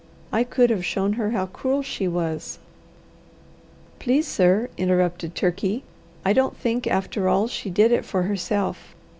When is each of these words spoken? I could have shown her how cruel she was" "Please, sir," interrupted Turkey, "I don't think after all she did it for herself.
I 0.31 0.43
could 0.43 0.71
have 0.71 0.83
shown 0.83 1.13
her 1.13 1.29
how 1.29 1.45
cruel 1.45 1.83
she 1.83 2.07
was" 2.07 2.57
"Please, 3.99 4.25
sir," 4.27 4.67
interrupted 4.75 5.35
Turkey, 5.35 5.83
"I 6.25 6.33
don't 6.33 6.57
think 6.57 6.87
after 6.87 7.29
all 7.29 7.47
she 7.47 7.69
did 7.69 7.91
it 7.91 8.03
for 8.03 8.23
herself. 8.23 8.95